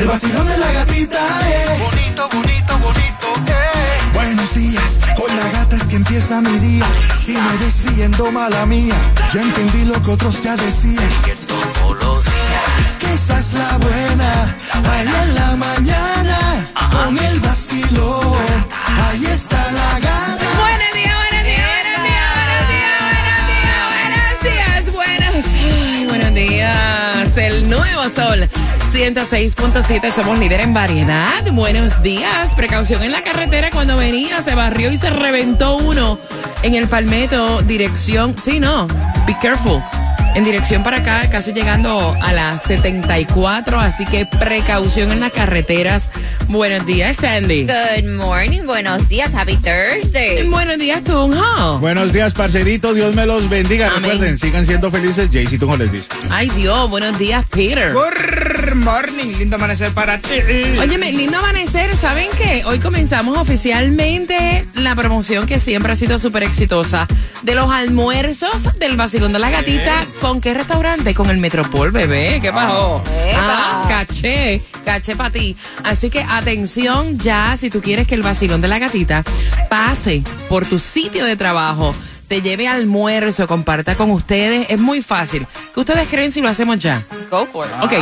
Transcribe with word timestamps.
El 0.00 0.06
vacilón 0.06 0.48
de 0.48 0.56
la 0.56 0.72
gatita, 0.72 1.18
eh. 1.46 1.78
Bonito, 1.78 2.26
bonito, 2.32 2.78
bonito, 2.78 3.52
eh. 3.52 4.10
Buenos 4.14 4.54
días, 4.54 4.98
con 5.14 5.36
la 5.36 5.50
gata 5.50 5.76
es 5.76 5.86
que 5.88 5.96
empieza 5.96 6.40
mi 6.40 6.58
día. 6.58 6.86
Si 7.22 7.32
me 7.32 7.56
ves 7.58 7.74
siguiendo 7.74 8.32
mala 8.32 8.64
mía, 8.64 8.94
ya 9.34 9.42
entendí 9.42 9.84
lo 9.84 10.00
que 10.02 10.12
otros 10.12 10.40
ya 10.40 10.56
decían. 10.56 11.06
Que 11.22 11.36
todos 11.46 12.02
los 12.02 12.24
días. 12.24 12.98
Que 12.98 13.12
esa 13.12 13.40
es 13.40 13.52
la 13.52 13.76
buena, 13.76 14.56
ahí 14.90 15.06
en 15.06 15.34
la 15.34 15.56
106.7, 28.92 30.10
somos 30.10 30.38
líder 30.38 30.60
en 30.60 30.74
variedad. 30.74 31.44
Buenos 31.52 32.02
días. 32.02 32.52
Precaución 32.56 33.02
en 33.04 33.12
la 33.12 33.22
carretera 33.22 33.70
cuando 33.70 33.96
venía, 33.96 34.42
se 34.42 34.56
barrió 34.56 34.90
y 34.90 34.98
se 34.98 35.10
reventó 35.10 35.76
uno 35.76 36.18
en 36.62 36.74
el 36.74 36.88
Palmetto, 36.88 37.62
dirección. 37.62 38.34
Sí, 38.36 38.58
no, 38.58 38.88
be 39.26 39.36
careful. 39.40 39.80
En 40.34 40.44
dirección 40.44 40.82
para 40.82 40.98
acá, 40.98 41.28
casi 41.28 41.52
llegando 41.52 42.16
a 42.22 42.32
las 42.32 42.62
74, 42.62 43.80
así 43.80 44.04
que 44.06 44.26
precaución 44.26 45.10
en 45.10 45.20
las 45.20 45.32
carreteras. 45.32 46.08
Buenos 46.46 46.86
días, 46.86 47.16
Sandy. 47.20 47.66
Good 47.66 48.08
morning, 48.16 48.62
buenos 48.64 49.08
días, 49.08 49.34
happy 49.34 49.56
Thursday. 49.56 50.46
Buenos 50.48 50.78
días, 50.78 51.02
Tunjo. 51.04 51.78
Buenos 51.78 52.12
días, 52.12 52.32
parcerito. 52.32 52.94
Dios 52.94 53.14
me 53.14 53.26
los 53.26 53.48
bendiga. 53.48 53.88
Amén. 53.88 54.02
Recuerden, 54.02 54.38
sigan 54.38 54.66
siendo 54.66 54.90
felices. 54.90 55.28
Jaycee 55.32 55.58
Tunjo 55.58 55.76
les 55.76 55.92
dice. 55.92 56.06
Ay, 56.30 56.48
Dios, 56.50 56.88
buenos 56.90 57.18
días, 57.18 57.44
Peter. 57.50 57.92
Good 57.92 58.74
morning, 58.76 59.36
lindo 59.38 59.56
amanecer 59.56 59.92
para 59.92 60.18
ti. 60.18 60.40
Óyeme, 60.80 61.12
lindo 61.12 61.38
amanecer. 61.38 61.94
¿Saben 61.96 62.28
qué? 62.38 62.62
Hoy 62.64 62.78
comenzamos 62.78 63.36
oficialmente 63.36 64.66
la 64.74 64.94
promoción 64.94 65.46
que 65.46 65.58
siempre 65.60 65.92
ha 65.92 65.96
sido 65.96 66.18
súper 66.18 66.44
exitosa 66.44 67.06
de 67.42 67.54
los 67.54 67.70
almuerzos 67.70 68.78
del 68.78 68.96
vacilón 68.96 69.32
de 69.32 69.38
la 69.38 69.50
gatita. 69.50 70.06
¿Con 70.20 70.40
qué 70.40 70.52
restaurante? 70.52 71.14
Con 71.14 71.30
el 71.30 71.38
Metropol, 71.38 71.90
bebé. 71.92 72.40
¿Qué 72.42 72.52
pasó? 72.52 73.02
Ah, 73.36 73.84
caché, 73.88 74.60
caché 74.84 75.16
para 75.16 75.30
ti. 75.30 75.56
Así 75.82 76.10
que 76.10 76.22
atención 76.22 77.18
ya, 77.18 77.56
si 77.56 77.70
tú 77.70 77.80
quieres 77.80 78.06
que 78.06 78.16
el 78.16 78.22
vacilón 78.22 78.60
de 78.60 78.68
la 78.68 78.78
gatita 78.78 79.24
pase 79.70 80.22
por 80.48 80.66
tu 80.66 80.78
sitio 80.78 81.24
de 81.24 81.36
trabajo, 81.36 81.94
te 82.30 82.40
lleve 82.42 82.68
almuerzo, 82.68 83.48
comparta 83.48 83.96
con 83.96 84.12
ustedes, 84.12 84.68
es 84.70 84.78
muy 84.78 85.02
fácil. 85.02 85.48
¿Qué 85.74 85.80
ustedes 85.80 86.06
creen 86.08 86.30
si 86.30 86.40
lo 86.40 86.48
hacemos 86.48 86.78
ya? 86.78 87.02
Go 87.28 87.44
for 87.44 87.66
it. 87.66 87.72
Ok, 87.82 87.94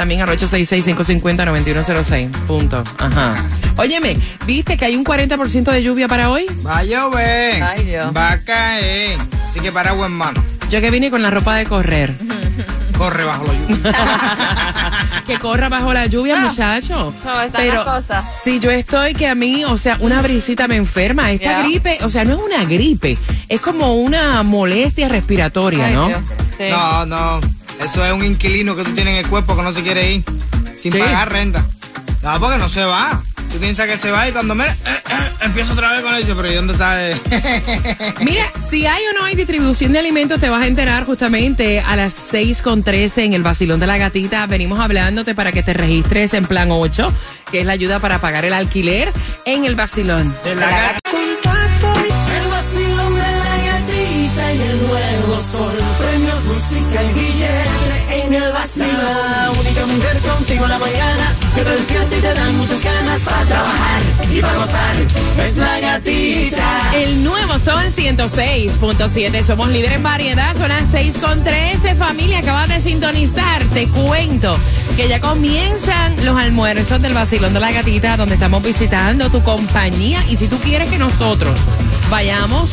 También 0.00 0.22
al 0.22 0.28
866-550-9106. 0.30 2.30
Punto. 2.46 2.82
Ajá. 2.96 3.34
Óyeme, 3.76 4.16
¿viste 4.46 4.78
que 4.78 4.86
hay 4.86 4.96
un 4.96 5.04
40% 5.04 5.70
de 5.70 5.82
lluvia 5.82 6.08
para 6.08 6.30
hoy? 6.30 6.46
Va 6.66 6.78
a 6.78 6.82
llover. 6.84 7.62
Ay, 7.62 7.84
Dios. 7.84 8.10
Va 8.16 8.32
a 8.32 8.40
caer. 8.40 9.18
Así 9.50 9.60
que 9.60 9.70
paraguas 9.70 10.08
en 10.08 10.16
mano. 10.16 10.42
Yo 10.70 10.80
que 10.80 10.90
vine 10.90 11.10
con 11.10 11.20
la 11.20 11.28
ropa 11.30 11.56
de 11.56 11.66
correr. 11.66 12.14
Corre 12.96 13.24
bajo 13.24 13.44
la 13.44 13.52
lluvia. 13.52 13.94
que 15.26 15.38
corra 15.38 15.68
bajo 15.68 15.92
la 15.92 16.06
lluvia, 16.06 16.36
muchacho. 16.36 17.12
¿Cómo 17.22 17.40
están 17.40 17.60
Pero 17.62 17.84
las 17.84 18.04
cosas? 18.04 18.24
si 18.42 18.58
yo 18.58 18.70
estoy 18.70 19.12
que 19.14 19.28
a 19.28 19.34
mí, 19.34 19.64
o 19.66 19.76
sea, 19.76 19.98
una 20.00 20.22
brisita 20.22 20.66
me 20.66 20.76
enferma. 20.76 21.30
Esta 21.30 21.58
Ya. 21.58 21.62
gripe, 21.62 21.98
o 22.02 22.08
sea, 22.10 22.24
no 22.24 22.32
es 22.34 22.40
una 22.40 22.64
gripe, 22.64 23.16
es 23.50 23.60
como 23.60 23.94
una 23.96 24.42
molestia 24.42 25.08
respiratoria, 25.10 25.86
Ay, 25.86 25.94
¿no? 25.94 26.08
Dios. 26.08 26.20
Sí. 26.58 26.64
No, 26.70 27.04
no. 27.06 27.40
Eso 27.84 28.04
es 28.04 28.12
un 28.12 28.24
inquilino 28.24 28.76
que 28.76 28.82
tú 28.84 28.92
tienes 28.94 29.14
en 29.14 29.24
el 29.24 29.26
cuerpo 29.28 29.56
que 29.56 29.62
no 29.62 29.72
se 29.72 29.82
quiere 29.82 30.12
ir. 30.14 30.24
Sin 30.82 30.92
Sí. 30.92 30.98
pagar 30.98 31.32
renta. 31.32 31.64
No, 32.22 32.38
porque 32.40 32.58
no 32.58 32.68
se 32.68 32.84
va. 32.84 33.22
Tú 33.50 33.58
piensas 33.58 33.86
que 33.88 33.96
se 33.96 34.10
va 34.12 34.28
y 34.28 34.32
cuando 34.32 34.54
me... 34.54 34.64
eh, 34.64 34.70
eh, 34.86 35.30
empiezo 35.40 35.72
otra 35.72 35.90
vez 35.92 36.02
con 36.02 36.14
eso, 36.14 36.36
pero 36.36 36.52
¿y 36.52 36.54
dónde 36.54 36.72
está? 36.74 36.96
Mira, 38.20 38.44
si 38.70 38.86
hay 38.86 39.02
o 39.12 39.18
no 39.18 39.24
hay 39.24 39.34
distribución 39.34 39.92
de 39.92 39.98
alimentos, 39.98 40.38
te 40.38 40.48
vas 40.48 40.62
a 40.62 40.66
enterar 40.68 41.04
justamente 41.04 41.80
a 41.80 41.96
las 41.96 42.12
6 42.12 42.62
con 42.62 42.82
13 42.84 43.24
en 43.24 43.32
el 43.32 43.42
Basilón 43.42 43.80
de 43.80 43.86
la 43.88 43.98
Gatita. 43.98 44.46
Venimos 44.46 44.78
hablándote 44.78 45.34
para 45.34 45.50
que 45.50 45.62
te 45.64 45.72
registres 45.72 46.32
en 46.34 46.44
plan 46.46 46.68
8, 46.70 47.12
que 47.50 47.60
es 47.60 47.66
la 47.66 47.72
ayuda 47.72 47.98
para 47.98 48.20
pagar 48.20 48.44
el 48.44 48.52
alquiler 48.52 49.10
en 49.46 49.64
el 49.64 49.74
Basilón. 49.74 50.32
De 50.44 50.54
la 50.54 50.66
gata. 50.70 50.98
El 51.12 51.19
vacilón. 58.92 59.40
La 59.40 59.50
única 59.50 59.86
mujer 59.86 60.18
contigo 60.18 60.64
en 60.64 60.70
la 60.70 60.78
mañana 60.78 61.34
que 61.54 61.62
te 61.62 61.70
despierta 61.70 62.16
y 62.16 62.20
te 62.20 62.34
dan 62.34 62.56
muchas 62.56 62.82
ganas 62.82 63.20
para 63.22 63.44
trabajar 63.44 64.02
y 64.32 64.40
para 64.40 64.54
gozar. 64.54 64.96
Es 65.44 65.56
la 65.56 65.80
gatita. 65.80 66.92
El 66.94 67.24
nuevo 67.24 67.58
Sol 67.58 67.84
106.7. 67.96 69.42
Somos 69.42 69.68
líderes 69.68 69.96
en 69.96 70.02
variedad. 70.02 70.56
Son 70.56 70.68
las 70.68 70.84
6 70.90 71.18
con 71.18 71.42
13. 71.42 71.94
Familia, 71.94 72.38
acabas 72.38 72.68
de 72.68 72.80
sintonizar. 72.80 73.64
Te 73.74 73.86
cuento 73.88 74.56
que 74.96 75.08
ya 75.08 75.20
comienzan 75.20 76.24
los 76.24 76.36
almuerzos 76.36 77.00
del 77.02 77.14
Basilón 77.14 77.54
de 77.54 77.60
la 77.60 77.72
Gatita, 77.72 78.16
donde 78.16 78.34
estamos 78.34 78.62
visitando 78.62 79.28
tu 79.30 79.42
compañía. 79.42 80.24
Y 80.28 80.36
si 80.36 80.46
tú 80.48 80.58
quieres 80.58 80.90
que 80.90 80.98
nosotros 80.98 81.54
vayamos 82.10 82.72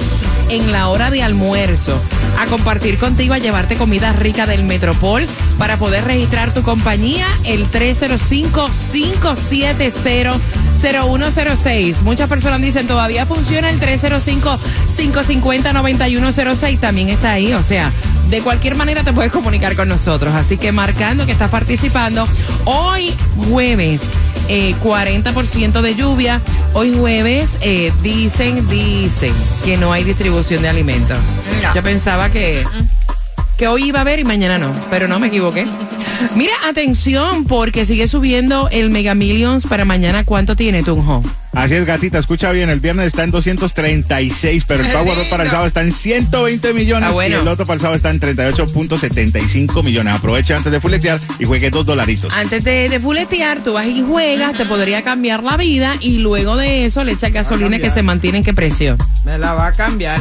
en 0.49 0.71
la 0.71 0.87
hora 0.89 1.11
de 1.11 1.23
almuerzo 1.23 1.99
a 2.39 2.45
compartir 2.47 2.97
contigo, 2.97 3.33
a 3.33 3.37
llevarte 3.37 3.75
comida 3.75 4.13
rica 4.13 4.45
del 4.45 4.63
Metropol 4.63 5.25
para 5.57 5.75
poder 5.77 6.05
registrar 6.05 6.53
tu 6.53 6.63
compañía, 6.63 7.27
el 7.43 7.69
305-570. 7.71 10.39
0106. 10.77 12.03
Muchas 12.03 12.29
personas 12.29 12.61
dicen 12.61 12.85
todavía 12.87 13.25
funciona 13.25 13.71
el 13.71 13.79
305-550-9106. 13.79 16.79
También 16.79 17.09
está 17.09 17.31
ahí. 17.31 17.53
O 17.53 17.63
sea, 17.63 17.91
de 18.29 18.41
cualquier 18.41 18.75
manera 18.75 19.03
te 19.03 19.11
puedes 19.11 19.31
comunicar 19.31 19.75
con 19.75 19.89
nosotros. 19.89 20.35
Así 20.35 20.57
que 20.57 20.71
marcando 20.71 21.25
que 21.25 21.31
estás 21.31 21.49
participando. 21.49 22.27
Hoy 22.65 23.15
jueves. 23.49 24.01
Eh, 24.47 24.75
40% 24.84 25.81
de 25.81 25.96
lluvia. 25.96 26.41
Hoy 26.74 26.96
jueves 26.97 27.50
eh, 27.62 27.91
dicen, 28.02 28.68
dicen 28.69 29.34
que 29.66 29.78
no 29.78 29.91
hay 29.91 30.03
distribución 30.03 30.62
de 30.62 30.69
alimentos. 30.69 31.18
No. 31.62 31.75
Yo 31.75 31.84
pensaba 31.84 32.30
que, 32.30 32.63
que 33.58 33.68
hoy 33.68 33.90
iba 33.90 34.00
a 34.00 34.02
haber 34.02 34.19
y 34.19 34.24
mañana 34.24 34.58
no, 34.58 34.72
pero 34.90 35.08
no 35.08 35.20
me 35.20 35.28
equivoqué. 35.28 35.66
Mira, 36.35 36.53
atención, 36.67 37.46
porque 37.46 37.85
sigue 37.85 38.08
subiendo 38.08 38.70
el 38.70 38.90
Mega 38.90 39.16
Millions 39.16 39.66
para 39.66 39.85
mañana. 39.85 40.23
¿Cuánto 40.23 40.55
tiene, 40.55 40.84
Tunjo? 40.84 41.23
Así 41.57 41.73
es, 41.75 41.85
gatita. 41.85 42.17
Escucha 42.19 42.51
bien. 42.51 42.69
El 42.69 42.79
viernes 42.79 43.07
está 43.07 43.23
en 43.23 43.31
236, 43.31 44.63
pero 44.67 44.83
el 44.83 44.91
Power 44.91 45.17
para 45.29 45.43
el 45.43 45.49
sábado 45.49 45.67
está 45.67 45.81
en 45.81 45.91
120 45.91 46.73
millones 46.73 47.09
Ah, 47.09 47.13
bueno. 47.13 47.37
y 47.37 47.39
el 47.41 47.47
otro 47.47 47.65
para 47.65 47.75
el 47.75 47.81
sábado 47.81 47.95
está 47.95 48.09
en 48.11 48.19
38.75 48.19 49.83
millones. 49.83 50.15
Aprovecha 50.15 50.57
antes 50.57 50.71
de 50.71 50.79
fuletear 50.79 51.19
y 51.39 51.45
juegue 51.45 51.69
dos 51.69 51.85
dolaritos. 51.85 52.33
Antes 52.33 52.63
de, 52.63 52.89
de 52.89 52.99
fuletear, 52.99 53.63
tú 53.63 53.73
vas 53.73 53.87
y 53.87 54.01
juegas, 54.01 54.55
te 54.57 54.65
podría 54.65 55.01
cambiar 55.01 55.43
la 55.43 55.57
vida 55.57 55.95
y 55.99 56.19
luego 56.19 56.55
de 56.57 56.85
eso 56.85 57.03
le 57.03 57.13
echas 57.13 57.31
gasolina 57.31 57.79
que 57.79 57.91
se 57.91 58.03
mantiene 58.03 58.39
en 58.39 58.43
qué 58.43 58.53
precio. 58.53 58.97
Me 59.25 59.37
la 59.37 59.53
va 59.53 59.67
a 59.67 59.71
cambiar. 59.71 60.19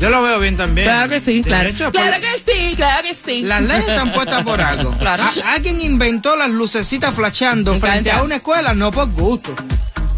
Yo 0.00 0.10
lo 0.10 0.20
veo 0.22 0.40
bien 0.40 0.56
también. 0.56 0.86
Claro 0.88 1.08
que 1.08 1.20
sí, 1.20 1.42
claro. 1.44 1.68
hecho, 1.68 1.92
Claro 1.92 2.12
por- 2.12 2.20
que 2.20 2.52
sí, 2.52 2.74
claro 2.76 3.02
que 3.08 3.14
sí. 3.14 3.42
Las 3.42 3.62
leyes 3.62 3.88
están 3.88 4.12
puestas 4.14 4.44
por 4.44 4.60
algo. 4.60 4.90
Claro. 4.98 5.24
Alguien 5.44 5.80
inventó 5.80 6.34
las 6.34 6.50
lucecitas 6.50 7.14
flasheando 7.14 7.78
frente 7.78 8.10
a 8.10 8.22
una 8.22 8.36
escuela, 8.36 8.74
no 8.74 8.90
por 8.90 9.08
gusto. 9.10 9.54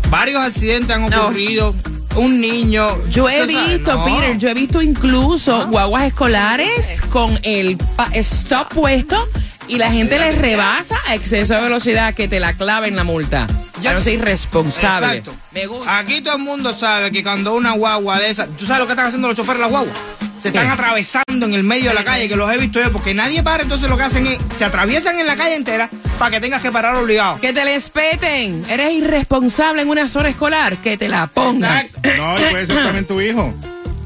Varios 0.08 0.40
accidentes 0.42 0.90
han 0.96 1.08
No. 1.10 1.24
ocurrido. 1.24 1.74
Un 2.16 2.40
niño. 2.40 2.96
Yo 3.10 3.28
he 3.28 3.44
visto, 3.44 3.92
no. 3.92 4.04
Peter, 4.04 4.38
yo 4.38 4.48
he 4.48 4.54
visto 4.54 4.80
incluso 4.80 5.66
guaguas 5.66 6.04
escolares 6.04 6.70
con 7.10 7.38
el 7.42 7.76
stop 8.12 8.72
puesto 8.72 9.28
y 9.66 9.78
la 9.78 9.90
gente 9.90 10.18
les 10.20 10.38
rebasa 10.38 10.96
a 11.08 11.16
exceso 11.16 11.54
de 11.54 11.60
velocidad 11.62 12.14
que 12.14 12.28
te 12.28 12.38
la 12.38 12.52
claven 12.52 12.94
la 12.94 13.02
multa. 13.02 13.48
Ya 13.84 13.94
no 13.94 14.00
soy 14.00 14.14
irresponsable. 14.14 15.18
Exacto. 15.18 15.34
Me 15.52 15.66
gusta. 15.66 15.98
Aquí 15.98 16.20
todo 16.20 16.36
el 16.36 16.42
mundo 16.42 16.76
sabe 16.76 17.10
que 17.10 17.22
cuando 17.22 17.54
una 17.54 17.72
guagua 17.72 18.18
de 18.18 18.30
esas. 18.30 18.48
¿Tú 18.56 18.66
sabes 18.66 18.80
lo 18.80 18.86
que 18.86 18.92
están 18.92 19.06
haciendo 19.06 19.28
los 19.28 19.36
choferes 19.36 19.58
de 19.58 19.62
las 19.62 19.70
guaguas? 19.70 19.96
Se 20.40 20.48
están 20.48 20.66
¿Qué? 20.66 20.72
atravesando 20.72 21.46
en 21.46 21.54
el 21.54 21.64
medio 21.64 21.88
de 21.88 21.94
la 21.94 22.04
calle, 22.04 22.28
que 22.28 22.36
los 22.36 22.50
he 22.50 22.58
visto 22.58 22.80
yo, 22.80 22.92
porque 22.92 23.14
nadie 23.14 23.42
para, 23.42 23.62
entonces 23.62 23.88
lo 23.88 23.96
que 23.96 24.02
hacen 24.02 24.26
es. 24.26 24.38
Se 24.58 24.64
atraviesan 24.64 25.18
en 25.18 25.26
la 25.26 25.36
calle 25.36 25.56
entera 25.56 25.88
para 26.18 26.30
que 26.30 26.40
tengas 26.40 26.60
que 26.62 26.70
parar 26.72 26.96
obligado. 26.96 27.40
Que 27.40 27.52
te 27.52 27.64
les 27.64 27.88
peten. 27.90 28.64
Eres 28.68 28.92
irresponsable 28.92 29.82
en 29.82 29.88
una 29.88 30.06
zona 30.08 30.28
escolar. 30.30 30.76
Que 30.78 30.96
te 30.96 31.08
la 31.08 31.26
pongan. 31.26 31.86
Exacto. 31.86 32.10
No, 32.16 32.38
y 32.38 32.50
puede 32.50 32.66
ser 32.66 32.84
también 32.84 33.06
tu 33.06 33.20
hijo. 33.20 33.54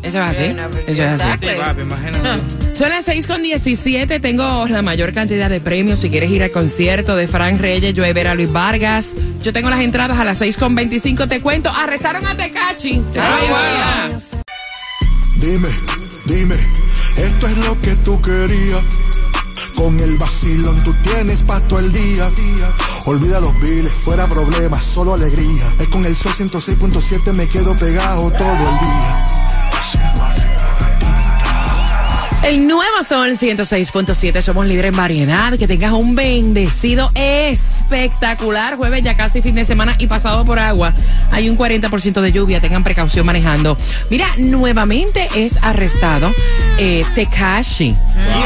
Eso 0.02 0.22
es 0.22 0.26
así. 0.26 0.44
Eso 0.44 0.60
es 0.86 1.00
así. 1.00 1.22
Exacto. 1.28 1.48
Sí, 1.48 1.54
papi, 1.58 1.80
imagínate. 1.82 2.67
Son 2.78 2.90
las 2.90 3.06
6 3.06 3.26
con 3.26 3.42
17. 3.42 4.20
Tengo 4.20 4.68
la 4.68 4.82
mayor 4.82 5.12
cantidad 5.12 5.50
de 5.50 5.60
premios. 5.60 5.98
Si 5.98 6.10
quieres 6.10 6.30
ir 6.30 6.44
al 6.44 6.52
concierto 6.52 7.16
de 7.16 7.26
Frank 7.26 7.60
Reyes, 7.60 7.92
yo 7.92 8.04
a 8.04 8.12
ver 8.12 8.28
a 8.28 8.36
Luis 8.36 8.52
Vargas. 8.52 9.16
Yo 9.42 9.52
tengo 9.52 9.68
las 9.68 9.80
entradas 9.80 10.16
a 10.16 10.24
las 10.24 10.38
6 10.38 10.56
con 10.56 10.76
25. 10.76 11.26
Te 11.26 11.40
cuento, 11.40 11.70
arrestaron 11.70 12.24
a 12.24 12.36
Tecachi. 12.36 13.02
Te 13.12 13.18
Ah. 13.18 14.08
Dime, 15.40 15.68
dime, 16.26 16.54
esto 17.16 17.48
es 17.48 17.58
lo 17.58 17.80
que 17.80 17.96
tú 17.96 18.22
querías. 18.22 18.82
Con 19.74 19.98
el 19.98 20.16
vacilón 20.16 20.80
tú 20.84 20.94
tienes 21.02 21.42
pa' 21.42 21.58
todo 21.62 21.80
el 21.80 21.90
día. 21.90 22.30
Olvida 23.06 23.40
los 23.40 23.60
biles, 23.60 23.90
fuera 23.90 24.28
problemas, 24.28 24.84
solo 24.84 25.14
alegría. 25.14 25.64
Es 25.80 25.88
con 25.88 26.04
el 26.04 26.14
sol 26.14 26.32
106.7 26.32 27.32
me 27.32 27.48
quedo 27.48 27.74
pegado 27.76 28.30
todo 28.30 28.52
el 28.52 28.78
día. 28.78 29.37
El 32.44 32.68
nuevo 32.68 33.02
Sol 33.06 33.36
106.7, 33.36 34.42
somos 34.42 34.64
líderes 34.66 34.92
en 34.92 34.96
variedad. 34.96 35.58
Que 35.58 35.66
tengas 35.66 35.92
un 35.92 36.14
bendecido 36.14 37.10
espectacular 37.14 38.76
jueves, 38.76 39.02
ya 39.02 39.16
casi 39.16 39.42
fin 39.42 39.56
de 39.56 39.66
semana 39.66 39.96
y 39.98 40.06
pasado 40.06 40.44
por 40.44 40.58
agua. 40.58 40.94
Hay 41.32 41.50
un 41.50 41.58
40% 41.58 42.20
de 42.20 42.32
lluvia, 42.32 42.60
tengan 42.60 42.84
precaución 42.84 43.26
manejando. 43.26 43.76
Mira, 44.08 44.28
nuevamente 44.38 45.28
es 45.34 45.56
arrestado 45.62 46.32
eh, 46.78 47.04
Tekashi. 47.14 47.96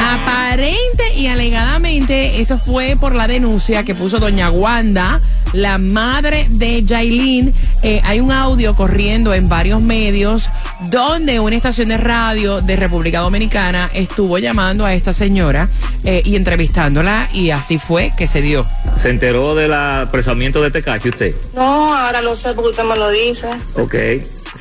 Aparente 0.00 1.14
y 1.14 1.26
alegadamente, 1.26 2.40
esto 2.40 2.58
fue 2.58 2.96
por 2.98 3.14
la 3.14 3.28
denuncia 3.28 3.84
que 3.84 3.94
puso 3.94 4.18
doña 4.18 4.50
Wanda, 4.50 5.20
la 5.52 5.78
madre 5.78 6.46
de 6.50 6.84
Jailin. 6.86 7.54
Eh, 7.82 8.00
hay 8.04 8.20
un 8.20 8.30
audio 8.32 8.74
corriendo 8.74 9.34
en 9.34 9.48
varios 9.48 9.82
medios 9.82 10.48
donde 10.90 11.40
una 11.40 11.56
estación 11.56 11.88
de 11.88 11.98
radio 11.98 12.60
de 12.60 12.76
República 12.76 13.20
Dominicana 13.20 13.90
estuvo 13.92 14.38
llamando 14.38 14.84
a 14.84 14.94
esta 14.94 15.12
señora 15.12 15.68
eh, 16.04 16.22
y 16.24 16.36
entrevistándola 16.36 17.28
y 17.32 17.50
así 17.50 17.78
fue 17.78 18.12
que 18.16 18.26
se 18.26 18.40
dio. 18.40 18.66
¿Se 18.96 19.10
enteró 19.10 19.54
del 19.54 19.72
apresamiento 19.72 20.62
de 20.62 20.70
Tecachi 20.70 21.08
usted? 21.08 21.34
No, 21.54 21.94
ahora 21.94 22.20
lo 22.20 22.36
sé 22.36 22.52
porque 22.54 22.70
usted 22.70 22.84
me 22.84 22.96
lo 22.96 23.10
dice. 23.10 23.48
Ok. 23.74 23.94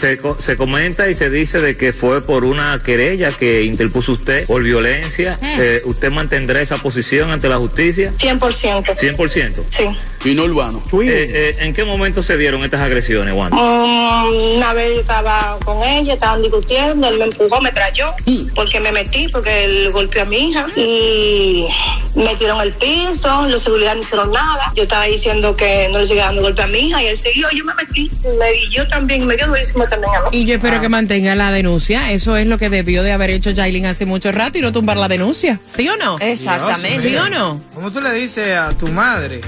Se, 0.02 0.18
co- 0.18 0.36
se 0.40 0.58
comenta 0.58 1.08
y 1.10 1.14
se 1.16 1.30
dice 1.30 1.62
de 1.62 1.78
que 1.78 1.94
fue 1.94 2.24
por 2.24 2.44
una 2.44 2.82
querella 2.84 3.30
que 3.32 3.62
interpuso 3.66 4.14
usted 4.14 4.48
por 4.48 4.64
violencia. 4.64 5.38
Eh, 5.44 5.80
¿Usted 5.86 6.10
mantendrá 6.12 6.60
esa 6.60 6.78
posición 6.78 7.30
ante 7.30 7.48
la 7.48 7.58
justicia? 7.58 8.12
100%. 8.18 8.84
100%. 8.84 9.64
Sí. 9.70 9.84
Fino 10.20 10.44
urbano. 10.46 10.82
Eh, 11.04 11.28
eh, 11.30 11.56
¿En 11.60 11.74
qué 11.76 11.84
momento 11.84 12.24
se 12.24 12.36
dieron 12.36 12.64
estas 12.64 12.82
agresiones, 12.82 13.32
Juan? 13.34 13.54
Um, 13.54 14.58
una 14.58 14.74
vez 14.74 14.96
yo 14.96 15.02
estaba 15.02 15.58
con 15.64 15.84
ella, 15.84 16.16
estaban 16.16 16.42
discutiendo, 16.42 17.08
él 17.08 17.20
me 17.20 17.26
empujó, 17.26 17.62
me 17.62 17.72
trayó, 17.72 18.12
porque 18.56 18.80
me 18.80 18.92
metí, 18.92 19.28
porque 19.28 19.66
él 19.66 19.92
golpeó 19.92 20.24
a 20.24 20.26
mi 20.26 20.50
hija 20.50 20.66
y 20.76 21.68
me 22.16 22.36
tiró 22.38 22.56
en 22.56 22.62
el 22.68 22.74
piso, 22.74 23.46
los 23.48 23.62
seguridad 23.62 23.94
no 23.96 24.02
hicieron 24.02 24.32
nada. 24.32 24.72
Yo 24.76 24.84
estaba 24.84 25.06
diciendo 25.06 25.56
que 25.56 25.90
no 25.92 26.00
le 26.00 26.08
seguía 26.08 26.26
dando 26.26 26.42
golpe 26.42 26.64
a 26.64 26.68
mi 26.68 26.88
hija 26.88 27.04
y 27.04 27.06
él 27.08 27.18
siguió, 27.20 27.48
yo 27.56 27.64
me 27.66 27.74
metí, 27.76 28.10
me 28.40 28.52
di 28.52 28.70
yo 28.72 28.88
también, 28.88 29.26
me 29.28 29.36
dio 29.36 29.48
durísimo 29.48 29.84
también 29.92 30.16
a 30.16 30.22
mí. 30.22 30.28
Y 30.32 30.46
yo 30.46 30.56
espero 30.56 30.82
que 30.82 30.90
mantenga 30.90 31.36
la 31.36 31.52
denuncia. 31.52 32.12
Eso 32.12 32.36
es 32.38 32.48
lo 32.48 32.58
que 32.58 32.70
debió 32.70 33.04
de 33.04 33.12
haber 33.12 33.30
hecho 33.30 33.54
Jailin 33.56 33.86
hace 33.86 34.06
mucho 34.06 34.32
rato 34.32 34.58
y 34.58 34.62
no 34.62 34.72
tumbar 34.72 34.98
la 34.98 35.08
denuncia. 35.08 35.60
¿Sí 35.66 35.88
o 35.88 35.96
no? 35.98 36.18
Exactamente. 36.20 37.00
¿Sí 37.00 37.16
o 37.16 37.30
no? 37.30 37.62
¿Cómo 37.76 37.92
tú 37.92 38.02
le 38.02 38.14
dices 38.14 38.56
a 38.56 38.72
tu 38.72 38.88
madre 38.88 39.42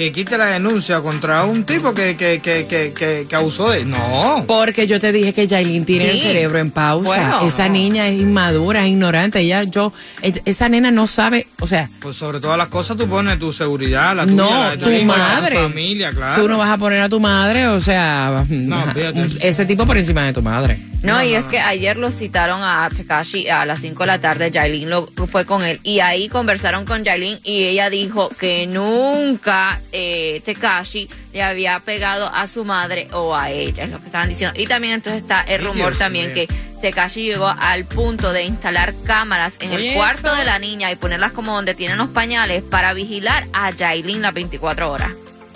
que 0.00 0.12
quite 0.12 0.38
la 0.38 0.46
denuncia 0.46 1.02
contra 1.02 1.44
un 1.44 1.64
tipo 1.64 1.92
que, 1.92 2.16
que, 2.16 2.40
que, 2.40 2.64
que, 2.66 2.94
que, 2.94 3.26
que 3.28 3.36
abusó 3.36 3.68
de... 3.68 3.84
No. 3.84 4.44
Porque 4.46 4.86
yo 4.86 4.98
te 4.98 5.12
dije 5.12 5.34
que 5.34 5.46
Yailin 5.46 5.84
tiene 5.84 6.12
el 6.12 6.18
cerebro 6.18 6.58
en 6.58 6.70
pausa. 6.70 7.04
Bueno. 7.06 7.40
esa 7.46 7.68
niña 7.68 8.08
es 8.08 8.18
inmadura, 8.18 8.80
es 8.86 8.92
ignorante. 8.92 9.40
Ella, 9.40 9.64
yo, 9.64 9.92
e- 10.22 10.40
esa 10.46 10.70
nena 10.70 10.90
no 10.90 11.06
sabe, 11.06 11.48
o 11.60 11.66
sea, 11.66 11.90
Pues 12.00 12.16
sobre 12.16 12.40
todas 12.40 12.56
las 12.56 12.68
cosas 12.68 12.96
tú 12.96 13.06
pones 13.06 13.38
tu 13.38 13.52
seguridad, 13.52 14.16
la 14.16 14.24
tuya, 14.24 14.36
no, 14.36 14.50
la 14.50 14.76
de 14.76 15.00
tu, 15.00 15.04
madre. 15.04 15.56
tu 15.56 15.62
familia, 15.64 16.10
claro. 16.12 16.42
Tú 16.44 16.48
no 16.48 16.56
vas 16.56 16.70
a 16.70 16.78
poner 16.78 17.02
a 17.02 17.08
tu 17.10 17.20
madre, 17.20 17.68
o 17.68 17.80
sea, 17.82 18.42
fíjate. 18.48 19.46
ese 19.46 19.66
tipo 19.66 19.84
por 19.84 19.98
encima 19.98 20.24
de 20.24 20.32
tu 20.32 20.40
madre. 20.40 20.89
No, 21.02 21.22
y 21.22 21.34
es 21.34 21.46
que 21.46 21.58
ayer 21.58 21.96
lo 21.96 22.12
citaron 22.12 22.60
a 22.62 22.88
Tekashi 22.94 23.48
a 23.48 23.64
las 23.64 23.80
5 23.80 24.02
de 24.02 24.06
la 24.06 24.20
tarde, 24.20 24.50
Yailin 24.50 24.90
lo 24.90 25.06
fue 25.30 25.46
con 25.46 25.62
él 25.62 25.80
y 25.82 26.00
ahí 26.00 26.28
conversaron 26.28 26.84
con 26.84 27.04
Yailin 27.04 27.38
y 27.42 27.64
ella 27.64 27.88
dijo 27.88 28.28
que 28.28 28.66
nunca 28.66 29.80
eh, 29.92 30.42
Tekashi 30.44 31.08
le 31.32 31.42
había 31.42 31.80
pegado 31.80 32.26
a 32.26 32.46
su 32.48 32.64
madre 32.64 33.08
o 33.12 33.34
a 33.34 33.50
ella, 33.50 33.84
es 33.84 33.90
lo 33.90 33.98
que 33.98 34.06
estaban 34.06 34.28
diciendo. 34.28 34.60
Y 34.60 34.66
también 34.66 34.94
entonces 34.94 35.22
está 35.22 35.40
el 35.42 35.60
rumor 35.60 35.76
Dios 35.76 35.98
también 35.98 36.34
que 36.34 36.48
Tekashi 36.80 37.22
llegó 37.22 37.48
al 37.48 37.84
punto 37.84 38.32
de 38.32 38.44
instalar 38.44 38.92
cámaras 39.04 39.54
en 39.60 39.72
el 39.72 39.94
cuarto 39.94 40.28
eso. 40.28 40.36
de 40.36 40.44
la 40.44 40.58
niña 40.58 40.90
y 40.90 40.96
ponerlas 40.96 41.32
como 41.32 41.54
donde 41.54 41.74
tienen 41.74 41.96
los 41.98 42.08
pañales 42.08 42.62
para 42.62 42.92
vigilar 42.92 43.46
a 43.52 43.70
Yailin 43.70 44.22
las 44.22 44.34
24 44.34 44.90
horas. 44.90 45.10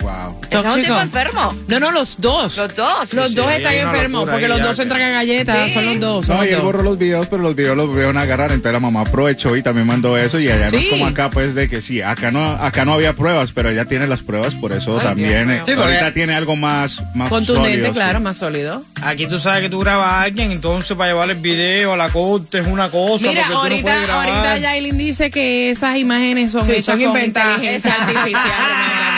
Wow. 0.05 0.39
Es 0.51 0.63
un 0.63 0.81
tipo 0.81 0.99
enfermo. 0.99 1.55
No, 1.67 1.79
no, 1.79 1.91
los 1.91 2.21
dos. 2.21 2.57
Los 2.57 2.75
dos. 2.75 3.13
Los 3.13 3.29
sí, 3.29 3.35
dos 3.35 3.51
están 3.51 3.73
enfermos 3.73 4.29
porque 4.29 4.47
los 4.47 4.59
dos 4.61 4.69
se 4.75 4.75
que- 4.75 4.81
entregan 4.83 5.13
galletas, 5.13 5.67
Sí. 5.67 5.73
son 5.73 5.85
los 5.85 5.99
dos. 5.99 6.25
son 6.27 6.35
No, 6.35 6.41
los 6.43 6.49
y 6.51 6.53
él 6.53 6.55
dos. 6.57 6.65
borró 6.65 6.83
los 6.83 6.97
videos, 6.99 7.27
pero 7.27 7.41
los 7.41 7.55
videos 7.55 7.75
los 7.75 7.87
volvieron 7.87 8.17
a 8.17 8.21
agarrar, 8.21 8.51
entonces 8.51 8.73
la 8.73 8.79
mamá 8.79 9.01
aprovechó 9.01 9.55
y 9.55 9.63
también 9.63 9.87
mandó 9.87 10.15
eso 10.17 10.39
y 10.39 10.47
allá 10.49 10.69
no 10.69 10.77
es 10.77 10.85
como 10.89 11.07
acá 11.07 11.29
pues 11.31 11.55
de 11.55 11.67
que 11.67 11.81
sí, 11.81 12.01
acá 12.03 12.29
no 12.31 12.51
acá 12.51 12.85
no 12.85 12.93
había 12.93 13.13
pruebas, 13.13 13.51
pero 13.51 13.69
ella 13.71 13.85
tiene 13.85 14.05
las 14.05 14.21
pruebas, 14.21 14.53
por 14.53 14.71
eso 14.73 14.97
Ay, 14.99 15.05
también 15.07 15.49
eh, 15.49 15.61
porque- 15.65 15.73
ahorita 15.73 16.13
tiene 16.13 16.35
algo 16.35 16.55
más 16.55 17.01
más 17.15 17.29
Contundente, 17.29 17.71
sólido, 17.71 17.87
sí. 17.87 17.93
claro, 17.93 18.19
más 18.19 18.37
sólido. 18.37 18.83
Aquí 19.01 19.25
tú 19.27 19.39
sabes 19.39 19.61
que 19.63 19.69
tú 19.69 19.79
grabas 19.79 20.07
a 20.07 20.21
alguien, 20.21 20.51
entonces 20.51 20.95
para 20.95 21.09
llevar 21.11 21.29
el 21.31 21.37
video 21.37 21.93
a 21.93 21.97
la 21.97 22.09
corte 22.09 22.59
es 22.59 22.67
una 22.67 22.89
cosa. 22.91 23.27
Mira, 23.27 23.43
porque 23.51 23.81
tú 23.81 23.87
no 23.87 23.93
ahorita, 23.93 24.13
ahorita 24.21 24.57
Yailin 24.59 24.97
dice 24.97 25.31
que 25.31 25.71
esas 25.71 25.97
imágenes 25.97 26.51
son 26.51 26.65
Sí, 26.67 26.73
hechas 26.73 26.85
son 26.85 26.99
con 26.99 27.07
inventadas. 27.07 27.55
inteligencia 27.57 27.93
artificial. 27.95 29.14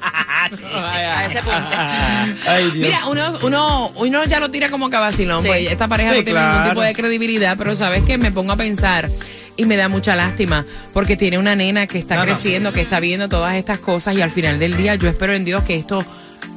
A 0.74 1.26
ese 1.26 1.38
punto. 1.42 2.48
Ay, 2.48 2.70
Dios. 2.72 2.88
Mira, 2.88 3.06
uno, 3.08 3.38
uno, 3.42 3.92
uno 3.96 4.24
ya 4.24 4.40
lo 4.40 4.50
tira 4.50 4.68
como 4.68 4.90
que 4.90 4.96
vacilón, 4.96 5.42
Sí. 5.42 5.48
pues 5.48 5.70
esta 5.70 5.88
pareja 5.88 6.12
Sí, 6.12 6.18
no 6.18 6.24
tiene 6.24 6.40
ningún 6.40 6.68
tipo 6.70 6.80
de 6.82 6.92
credibilidad, 6.94 7.56
pero 7.56 7.74
sabes 7.76 8.02
que 8.02 8.18
me 8.18 8.30
pongo 8.30 8.52
a 8.52 8.56
pensar 8.56 9.10
y 9.56 9.64
me 9.66 9.76
da 9.76 9.88
mucha 9.88 10.16
lástima 10.16 10.64
porque 10.92 11.16
tiene 11.16 11.38
una 11.38 11.54
nena 11.56 11.86
que 11.86 11.98
está 11.98 12.16
No, 12.16 12.20
no. 12.22 12.26
creciendo, 12.26 12.72
que 12.72 12.80
está 12.82 13.00
viendo 13.00 13.28
todas 13.28 13.54
estas 13.54 13.78
cosas 13.78 14.16
y 14.18 14.22
al 14.22 14.30
final 14.30 14.58
del 14.58 14.76
día 14.76 14.94
yo 14.96 15.08
espero 15.08 15.32
en 15.32 15.44
Dios 15.44 15.62
que 15.62 15.76
esto 15.76 16.04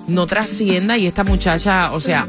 no 0.07 0.25
trascienda 0.27 0.97
y 0.97 1.05
esta 1.07 1.23
muchacha, 1.23 1.91
o 1.91 1.99
sea, 1.99 2.27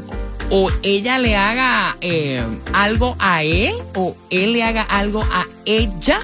o 0.51 0.71
ella 0.83 1.17
le 1.19 1.35
haga 1.35 1.95
eh, 2.01 2.41
algo 2.73 3.15
a 3.19 3.43
él 3.43 3.73
o 3.95 4.15
él 4.29 4.53
le 4.53 4.63
haga 4.63 4.81
algo 4.83 5.21
a 5.31 5.45
ella. 5.65 6.19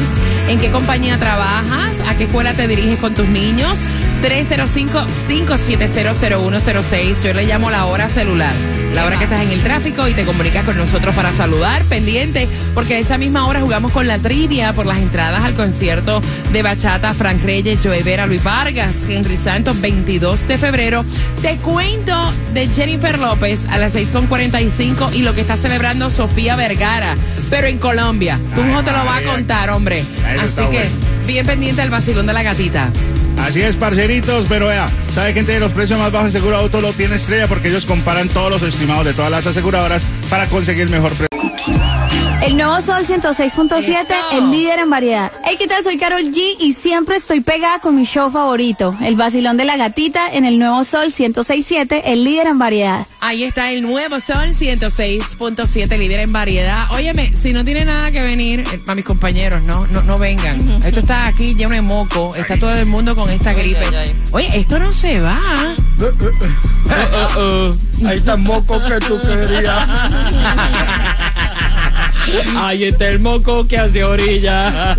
¿En 0.49 0.59
qué 0.59 0.69
compañía 0.71 1.17
trabajas? 1.17 1.99
¿A 2.07 2.15
qué 2.15 2.25
escuela 2.25 2.53
te 2.53 2.67
diriges 2.67 2.99
con 2.99 3.15
tus 3.15 3.27
niños? 3.27 3.79
305-570-0106. 4.21 7.19
Yo 7.21 7.33
le 7.33 7.45
llamo 7.45 7.71
la 7.71 7.85
hora 7.85 8.07
celular. 8.09 8.53
La 8.93 9.05
hora 9.05 9.17
que 9.17 9.25
estás 9.25 9.41
en 9.41 9.51
el 9.51 9.61
tráfico 9.61 10.07
y 10.07 10.13
te 10.13 10.25
comunicas 10.25 10.65
con 10.65 10.77
nosotros 10.77 11.15
para 11.15 11.31
saludar. 11.31 11.83
Pendiente, 11.85 12.47
porque 12.73 12.95
a 12.95 12.99
esa 12.99 13.17
misma 13.17 13.47
hora 13.47 13.61
jugamos 13.61 13.91
con 13.91 14.07
la 14.07 14.17
trivia 14.17 14.73
por 14.73 14.85
las 14.85 14.97
entradas 14.97 15.43
al 15.43 15.53
concierto 15.53 16.21
de 16.51 16.61
Bachata, 16.63 17.13
Frank 17.13 17.43
Reyes, 17.43 17.79
Joe 17.83 18.01
Vera, 18.03 18.25
Luis 18.25 18.43
Vargas, 18.43 18.93
Henry 19.07 19.37
Santos, 19.37 19.79
22 19.79 20.47
de 20.47 20.57
febrero. 20.57 21.05
Te 21.41 21.57
cuento 21.57 22.33
de 22.53 22.67
Jennifer 22.67 23.19
López 23.19 23.59
a 23.69 23.77
las 23.77 23.93
6.45 23.95 25.13
y 25.13 25.21
lo 25.21 25.33
que 25.33 25.41
está 25.41 25.55
celebrando 25.55 26.09
Sofía 26.09 26.55
Vergara, 26.55 27.15
pero 27.49 27.67
en 27.67 27.77
Colombia. 27.77 28.39
Tú 28.55 28.63
no 28.63 28.83
te 28.83 28.91
lo 28.91 29.05
vas 29.05 29.21
a 29.21 29.25
contar, 29.25 29.69
hombre. 29.69 30.03
Así 30.39 30.63
que 30.69 30.87
bien 31.27 31.45
pendiente 31.45 31.81
del 31.81 31.91
vacilón 31.91 32.25
de 32.25 32.33
la 32.33 32.43
gatita. 32.43 32.89
Así 33.39 33.61
es, 33.61 33.75
parceritos, 33.75 34.45
pero 34.47 34.67
vea, 34.67 34.89
¿sabe 35.13 35.33
quién 35.33 35.45
tiene 35.45 35.61
los 35.61 35.71
precios 35.71 35.97
más 35.97 36.11
bajos 36.11 36.27
en 36.27 36.31
seguro 36.33 36.57
auto? 36.57 36.81
Lo 36.81 36.93
tiene 36.93 37.15
Estrella 37.15 37.47
porque 37.47 37.69
ellos 37.69 37.85
comparan 37.85 38.27
todos 38.29 38.51
los 38.51 38.61
estimados 38.61 39.05
de 39.05 39.13
todas 39.13 39.31
las 39.31 39.45
aseguradoras 39.47 40.03
para 40.29 40.45
conseguir 40.47 40.83
el 40.83 40.89
mejor 40.89 41.13
precio. 41.13 41.29
El 42.41 42.57
nuevo 42.57 42.81
Sol 42.81 43.05
106.7, 43.05 43.77
Eso. 43.79 44.03
el 44.31 44.51
líder 44.51 44.79
en 44.79 44.89
variedad. 44.89 45.28
Hey, 45.49 45.55
¿qué 45.57 45.65
tal? 45.65 45.83
Soy 45.83 45.97
Carol 45.97 46.25
G 46.25 46.57
y 46.59 46.73
siempre 46.73 47.15
estoy 47.15 47.41
pegada 47.41 47.79
con 47.79 47.95
mi 47.95 48.03
show 48.05 48.29
favorito, 48.29 48.95
el 49.01 49.15
vacilón 49.15 49.57
de 49.57 49.65
la 49.65 49.77
gatita 49.77 50.31
en 50.31 50.45
el 50.45 50.59
nuevo 50.59 50.83
Sol 50.83 51.11
106.7, 51.11 52.03
el 52.05 52.23
líder 52.23 52.45
en 52.45 52.59
variedad. 52.59 53.07
Ahí 53.19 53.45
está 53.45 53.71
el 53.71 53.81
nuevo 53.81 54.19
Sol 54.19 54.49
106.7, 54.49 55.97
líder 55.97 56.19
en 56.19 56.31
variedad. 56.31 56.91
Óyeme, 56.91 57.35
si 57.35 57.51
no 57.51 57.65
tiene 57.65 57.83
nada 57.83 58.11
que 58.11 58.21
venir, 58.21 58.59
eh, 58.59 58.77
para 58.85 58.93
mis 58.93 59.05
compañeros, 59.05 59.63
no, 59.63 59.87
no, 59.87 60.03
no 60.03 60.19
vengan. 60.19 60.59
Esto 60.85 60.99
está 60.99 61.25
aquí 61.25 61.55
lleno 61.55 61.73
de 61.73 61.81
moco, 61.81 62.35
está 62.35 62.55
todo 62.59 62.75
el 62.75 62.85
mundo 62.85 63.15
con 63.15 63.31
esta 63.31 63.53
gripe. 63.53 63.87
Oye, 64.31 64.51
esto 64.53 64.77
no 64.77 64.91
se 64.91 65.19
va. 65.19 65.75
Ahí 68.05 68.17
está 68.17 68.35
el 68.35 68.41
moco 68.41 68.77
que 68.77 68.99
tú 68.99 69.19
querías. 69.19 69.89
Ahí 72.57 72.85
está 72.85 73.07
el 73.07 73.19
moco 73.19 73.67
que 73.67 73.77
hace 73.77 74.03
orilla. 74.03 74.95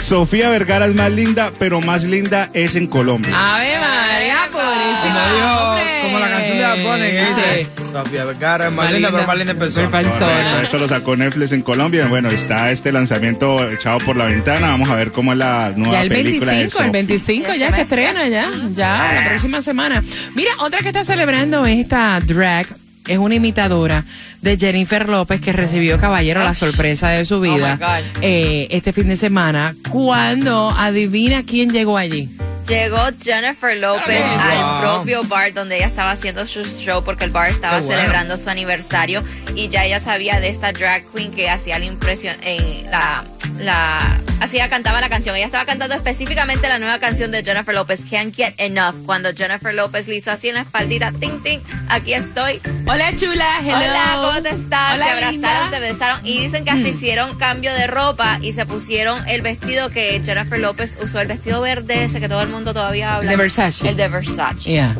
Sofía 0.00 0.48
Vergara 0.48 0.86
es 0.86 0.94
más 0.94 1.10
linda, 1.10 1.50
pero 1.58 1.80
más 1.80 2.04
linda 2.04 2.48
es 2.52 2.76
en 2.76 2.86
Colombia. 2.86 3.32
Ave 3.34 3.78
María 3.80 4.48
Como 4.52 4.64
Purísima. 4.64 5.32
dijo, 5.34 5.70
hombre. 5.70 6.00
como 6.02 6.18
la 6.20 6.28
canción 6.30 6.58
de 6.58 6.64
Apone 6.64 7.10
que 7.10 7.20
dice, 7.20 7.64
Sí. 7.64 7.70
Sofía 7.92 8.24
Vergara 8.24 8.66
es 8.68 8.72
más 8.72 8.84
Más 8.84 8.92
linda, 8.92 9.08
linda. 9.08 9.18
pero 9.18 9.26
más 9.26 9.36
linda 9.38 9.52
en 9.52 9.58
persona. 9.58 10.62
Esto 10.62 10.78
lo 10.78 10.88
sacó 10.88 11.16
Netflix 11.16 11.52
en 11.52 11.62
Colombia. 11.62 12.06
Bueno, 12.06 12.28
está 12.28 12.70
este 12.70 12.92
lanzamiento 12.92 13.68
echado 13.70 13.98
por 13.98 14.16
la 14.16 14.26
ventana. 14.26 14.68
Vamos 14.68 14.88
a 14.90 14.94
ver 14.94 15.10
cómo 15.12 15.32
es 15.32 15.38
la 15.38 15.72
nueva 15.76 15.92
Ya 15.94 16.02
el 16.02 16.08
película 16.08 16.52
25, 16.52 16.52
de 16.52 16.62
el 16.62 16.70
Sophie. 16.70 16.90
25 16.92 17.54
ya 17.54 17.72
que 17.72 17.80
estrena 17.80 18.28
ya, 18.28 18.50
ya 18.74 19.12
la 19.14 19.24
próxima 19.30 19.62
semana. 19.62 20.02
Mira, 20.34 20.52
otra 20.58 20.80
que 20.80 20.88
está 20.88 21.04
celebrando 21.04 21.64
esta 21.66 22.20
drag 22.20 22.66
es 23.06 23.18
una 23.18 23.34
imitadora 23.34 24.04
de 24.42 24.56
Jennifer 24.56 25.08
López 25.08 25.40
que 25.40 25.52
recibió 25.52 25.98
Caballero 25.98 26.40
la 26.40 26.54
sorpresa 26.54 27.08
de 27.10 27.24
su 27.24 27.40
vida 27.40 27.76
my 27.76 27.84
God. 27.84 28.22
eh, 28.22 28.68
este 28.70 28.92
fin 28.92 29.08
de 29.08 29.16
semana. 29.16 29.74
Cuando 29.90 30.70
adivina 30.70 31.42
quién 31.42 31.70
llegó 31.72 31.96
allí. 31.98 32.30
Llegó 32.68 32.98
Jennifer 33.22 33.76
López 33.76 34.20
Wow. 34.20 34.40
al 34.40 34.80
propio 34.80 35.22
bar 35.24 35.52
donde 35.52 35.76
ella 35.76 35.86
estaba 35.86 36.10
haciendo 36.10 36.46
su 36.46 36.64
show 36.64 37.04
porque 37.04 37.24
el 37.24 37.30
bar 37.30 37.48
estaba 37.50 37.78
bueno. 37.80 37.96
celebrando 37.96 38.38
su 38.38 38.50
aniversario 38.50 39.22
y 39.54 39.68
ya 39.68 39.84
ella 39.84 40.00
sabía 40.00 40.40
de 40.40 40.48
esta 40.48 40.72
drag 40.72 41.04
queen 41.14 41.30
que 41.30 41.48
hacía 41.48 41.78
la 41.78 41.84
impresión 41.84 42.36
en 42.42 42.90
la 42.90 43.24
la 43.60 44.18
hacía 44.40 44.68
cantaba 44.68 45.00
la 45.00 45.08
canción. 45.08 45.34
Ella 45.34 45.46
estaba 45.46 45.64
cantando 45.64 45.94
específicamente 45.94 46.68
la 46.68 46.78
nueva 46.78 46.98
canción 46.98 47.30
de 47.30 47.42
Jennifer 47.42 47.74
López, 47.74 48.00
Can't 48.10 48.34
Get 48.36 48.52
Enough. 48.58 49.06
Cuando 49.06 49.32
Jennifer 49.34 49.72
López 49.72 50.08
le 50.08 50.16
hizo 50.16 50.30
así 50.30 50.48
en 50.50 50.56
la 50.56 50.60
espaldita, 50.62 51.10
ting 51.12 51.42
ting, 51.42 51.60
aquí 51.88 52.12
estoy. 52.12 52.60
Hola 52.86 53.16
chula, 53.16 53.46
hello. 53.62 53.76
Hola, 53.76 54.12
¿cómo 54.16 54.42
te 54.42 54.50
estás? 54.50 54.94
Hola, 54.94 55.04
se 55.06 55.10
abrazaron, 55.12 55.32
linda. 55.32 55.70
se 55.70 55.80
besaron 55.80 56.26
y 56.26 56.40
dicen 56.40 56.64
que 56.64 56.70
hasta 56.70 56.82
Mm. 56.86 56.94
hicieron 56.94 57.38
cambio 57.38 57.72
de 57.72 57.86
ropa 57.86 58.38
y 58.42 58.52
se 58.52 58.66
pusieron 58.66 59.26
el 59.26 59.40
vestido 59.40 59.88
que 59.88 60.20
Jennifer 60.22 60.58
López 60.60 60.98
usó, 61.02 61.18
el 61.20 61.28
vestido 61.28 61.62
verde 61.62 62.04
ese 62.04 62.20
que 62.20 62.28
todo 62.28 62.42
el 62.42 62.48
mundo 62.48 62.55
todavía 62.64 63.16
habla. 63.16 63.30
De 63.30 63.36
Versace. 63.36 63.88
El 63.88 63.96
de 63.96 64.08
Versace. 64.08 64.60
Yeah. 64.68 64.94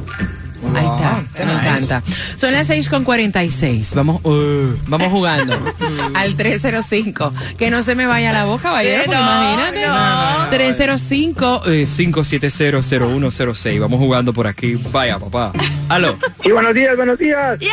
Ahí 0.74 0.84
está, 0.84 1.22
me 1.44 1.52
encanta. 1.52 2.02
Son 2.36 2.50
las 2.52 2.66
6 2.66 2.88
con 2.88 3.04
46. 3.04 3.92
Vamos, 3.94 4.20
uh, 4.24 4.74
vamos 4.88 5.08
jugando 5.12 5.56
al 6.14 6.34
305. 6.34 7.32
Que 7.56 7.70
no 7.70 7.82
se 7.84 7.94
me 7.94 8.06
vaya 8.06 8.32
la 8.32 8.46
boca, 8.46 8.64
caballero, 8.64 9.04
porque 9.04 9.20
No, 9.20 9.52
imagínate. 9.54 9.86
no. 9.86 10.48
305. 10.50 11.62
Eh, 11.66 11.86
5700106. 11.86 13.78
Vamos 13.80 13.98
jugando 14.00 14.32
por 14.32 14.46
aquí. 14.46 14.74
Vaya, 14.90 15.18
papá. 15.18 15.52
Aló. 15.88 16.16
Sí, 16.42 16.50
buenos 16.50 16.74
días, 16.74 16.96
buenos 16.96 17.18
días. 17.18 17.58
¡Yeah! 17.60 17.70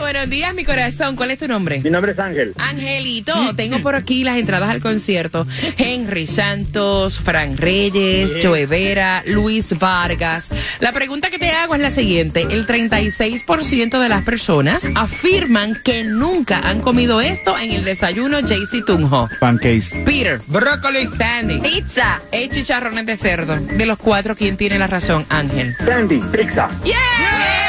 Buenos 0.00 0.30
días, 0.30 0.54
mi 0.54 0.64
corazón. 0.64 1.14
¿Cuál 1.14 1.30
es 1.30 1.38
tu 1.38 1.46
nombre? 1.46 1.80
Mi 1.80 1.90
nombre 1.90 2.12
es 2.12 2.18
Ángel. 2.18 2.54
Angelito, 2.56 3.54
tengo 3.54 3.80
por 3.80 3.94
aquí 3.94 4.24
las 4.24 4.38
entradas 4.38 4.70
al 4.70 4.80
concierto. 4.80 5.46
Henry 5.76 6.26
Santos, 6.26 7.20
Fran 7.20 7.56
Reyes, 7.56 8.34
Joe 8.42 8.66
Vera, 8.66 9.22
Luis 9.26 9.78
Vargas. 9.78 10.48
La 10.80 10.92
pregunta 10.92 11.28
que 11.30 11.38
te 11.38 11.50
hago 11.50 11.74
es 11.74 11.80
la 11.80 11.90
siguiente. 11.90 12.46
El 12.50 12.66
36% 12.66 14.00
de 14.00 14.08
las 14.08 14.24
personas 14.24 14.82
afirman 14.94 15.76
que 15.84 16.02
nunca 16.04 16.60
han 16.66 16.80
comido 16.80 17.20
esto 17.20 17.58
en 17.58 17.70
el 17.70 17.84
desayuno 17.84 18.40
JC 18.40 18.84
Tunjo. 18.84 19.28
Pancakes. 19.38 19.90
Peter, 20.04 20.40
Brócoli. 20.46 21.08
Sandy, 21.18 21.58
Pizza. 21.58 22.20
chicharrones 22.50 23.04
de 23.06 23.16
cerdo. 23.16 23.56
De 23.56 23.86
los 23.86 23.98
cuatro, 23.98 24.34
¿quién 24.34 24.56
tiene 24.56 24.78
la 24.78 24.86
razón? 24.86 25.26
Ángel. 25.28 25.76
Sandy, 25.84 26.20
pizza. 26.32 26.68
¡Yeah! 26.84 26.96
A 26.96 27.59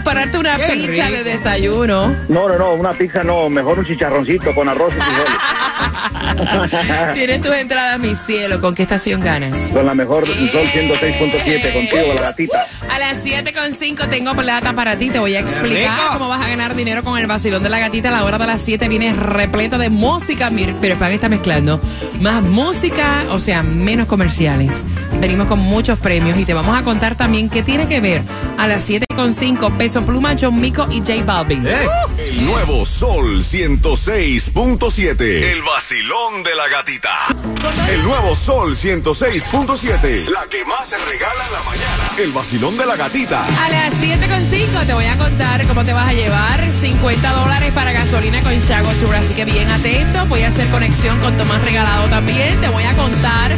dispararte 0.00 0.38
una 0.38 0.56
Qué 0.56 0.64
pizza 0.72 1.06
rico. 1.08 1.18
de 1.18 1.24
desayuno. 1.24 2.16
No, 2.28 2.48
no, 2.48 2.58
no, 2.58 2.72
una 2.74 2.92
pizza 2.92 3.22
no, 3.22 3.48
mejor 3.50 3.78
un 3.78 3.84
chicharroncito 3.86 4.54
con 4.54 4.68
arroz 4.68 4.92
y 4.96 5.00
frijoles. 5.00 5.30
Tienes 7.14 7.40
tus 7.42 7.52
entradas, 7.54 7.98
mi 7.98 8.14
cielo. 8.14 8.60
¿Con 8.60 8.74
qué 8.74 8.82
estación 8.82 9.20
ganas? 9.20 9.54
Con 9.72 9.84
la 9.86 9.94
mejor 9.94 10.26
Sol 10.26 10.36
106.7 10.36 11.72
contigo, 11.72 12.14
la 12.14 12.20
gatita. 12.22 12.66
A 12.90 12.98
las 12.98 13.24
7.5 13.24 14.08
tengo 14.08 14.34
plata 14.34 14.72
para 14.72 14.96
ti. 14.96 15.10
Te 15.10 15.18
voy 15.18 15.34
a 15.36 15.40
explicar 15.40 15.98
cómo 16.14 16.28
vas 16.28 16.40
a 16.44 16.48
ganar 16.48 16.74
dinero 16.74 17.02
con 17.04 17.18
el 17.18 17.26
vacilón 17.26 17.62
de 17.62 17.68
la 17.70 17.78
gatita. 17.78 18.08
A 18.08 18.12
la 18.12 18.24
hora 18.24 18.38
de 18.38 18.46
las 18.46 18.60
7 18.62 18.88
viene 18.88 19.12
repleta 19.12 19.76
de 19.78 19.90
música. 19.90 20.50
Mir- 20.50 20.74
Pero 20.80 20.96
Pan 20.96 21.12
está 21.12 21.28
mezclando 21.28 21.80
más 22.20 22.42
música, 22.42 23.24
o 23.30 23.40
sea, 23.40 23.62
menos 23.62 24.06
comerciales. 24.06 24.82
Venimos 25.20 25.48
con 25.48 25.58
muchos 25.58 25.98
premios 25.98 26.38
y 26.38 26.44
te 26.46 26.54
vamos 26.54 26.76
a 26.76 26.82
contar 26.82 27.14
también 27.14 27.50
qué 27.50 27.62
tiene 27.62 27.86
que 27.86 28.00
ver 28.00 28.22
a 28.56 28.66
las 28.66 28.88
7.5 28.88 29.76
Peso 29.76 30.02
Pluma, 30.02 30.34
John 30.40 30.58
Mico 30.60 30.86
y 30.90 30.98
J 31.00 31.22
Balvin. 31.24 31.66
Eh, 31.66 31.88
El 32.18 32.46
nuevo 32.46 32.84
Sol 32.86 33.42
106.7. 33.44 35.20
El 35.20 35.62
vacilón 35.62 36.42
de 36.42 36.54
la 36.54 36.68
gatita. 36.68 37.10
El 37.90 38.02
nuevo 38.02 38.34
Sol 38.34 38.74
106.7. 38.74 40.28
La 40.28 40.46
que 40.50 40.64
más 40.64 40.88
se 40.88 40.96
regala 40.96 41.46
en 41.46 41.52
la 41.52 41.62
mañana. 41.64 42.10
El 42.18 42.32
vacilón 42.32 42.78
de 42.78 42.86
la 42.86 42.96
gatita. 42.96 43.44
A 43.44 43.68
las 43.68 43.94
7.5 43.94 44.86
te 44.86 44.94
voy 44.94 45.04
a 45.04 45.16
contar 45.18 45.66
cómo 45.66 45.84
te 45.84 45.92
vas 45.92 46.08
a 46.08 46.12
llevar 46.12 46.66
50 46.80 47.32
dólares 47.32 47.72
para 47.74 47.92
gasolina 47.92 48.40
con 48.40 48.58
Chago 48.66 48.90
Tour. 48.92 49.14
Así 49.16 49.34
que 49.34 49.44
bien 49.44 49.70
atento. 49.70 50.24
Voy 50.26 50.42
a 50.42 50.48
hacer 50.48 50.66
conexión 50.68 51.18
con 51.20 51.36
Tomás 51.36 51.62
Regalado 51.62 52.08
también. 52.08 52.58
Te 52.60 52.68
voy 52.68 52.84
a 52.84 52.94
contar 52.96 53.54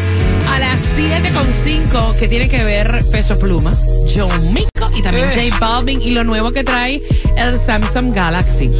a 0.53 0.59
las 0.59 0.81
7.5 0.99 2.17
que 2.19 2.29
tiene 2.29 2.47
que 2.47 2.63
ver 2.63 3.01
Peso 3.11 3.39
Pluma, 3.39 3.73
John 4.15 4.53
Mico 4.53 4.91
y 4.95 5.01
también 5.03 5.31
Eh. 5.31 5.51
J 5.51 5.59
Balvin 5.59 6.03
y 6.03 6.11
lo 6.11 6.25
nuevo 6.25 6.53
que 6.53 6.63
trae 6.63 7.01
el 7.39 7.59
Samsung 7.59 8.15
Galaxy. 8.15 8.71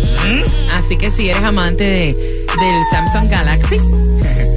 Así 0.75 0.99
que 0.99 1.11
si 1.11 1.31
eres 1.31 1.43
amante 1.43 1.85
de, 1.85 2.07
del 2.15 2.85
Samsung 2.91 3.31
Galaxy, 3.31 3.79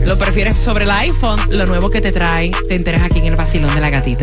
lo 0.05 0.17
prefieres 0.17 0.57
sobre 0.57 0.83
el 0.83 0.91
iPhone, 0.91 1.39
lo 1.51 1.65
nuevo 1.65 1.89
que 1.89 2.01
te 2.01 2.11
trae, 2.11 2.51
te 2.67 2.75
enteras 2.75 3.03
aquí 3.03 3.19
en 3.19 3.27
el 3.27 3.35
vacilón 3.37 3.73
de 3.73 3.79
la 3.79 3.89
gatita. 3.89 4.13